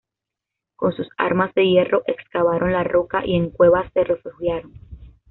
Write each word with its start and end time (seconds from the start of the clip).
Con 0.77 0.93
sus 0.95 1.07
armas 1.15 1.53
de 1.53 1.63
hierro 1.63 2.01
excavaron 2.07 2.71
la 2.73 2.83
roca 2.83 3.23
y 3.23 3.35
en 3.35 3.51
cuevas 3.51 3.87
se 3.93 4.03
refugiaron. 4.03 4.73